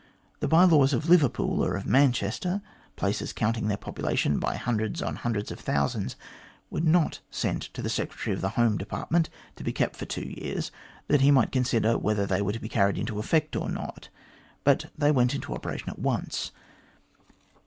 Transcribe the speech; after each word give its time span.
The 0.39 0.47
by 0.47 0.63
laws 0.63 0.93
of 0.93 1.07
Liverpool 1.09 1.61
or 1.63 1.75
of 1.75 1.85
Manchester 1.85 2.63
places 2.95 3.31
counting 3.33 3.67
their 3.67 3.77
population 3.77 4.39
by 4.39 4.55
hundreds 4.55 4.99
on 4.99 5.17
hundreds 5.17 5.51
of 5.51 5.59
thousands 5.59 6.15
were 6.71 6.79
not 6.81 7.19
sent 7.29 7.61
to 7.75 7.83
the 7.83 7.87
Secretary 7.89 8.35
for 8.35 8.41
the 8.41 8.49
Home 8.57 8.79
Department 8.79 9.29
to 9.57 9.63
be 9.63 9.71
kept 9.71 9.95
for 9.95 10.05
two 10.05 10.25
years, 10.27 10.71
that 11.07 11.21
he 11.21 11.29
might 11.29 11.51
consider 11.51 11.99
whether 11.99 12.25
they 12.25 12.41
were 12.41 12.53
to 12.53 12.59
be 12.59 12.67
carried 12.67 12.97
into 12.97 13.19
effect 13.19 13.55
or 13.55 13.69
not, 13.69 14.09
but 14.63 14.85
they 14.97 15.11
went 15.11 15.35
into 15.35 15.53
operation 15.53 15.91
at 15.91 15.99
once. 15.99 16.51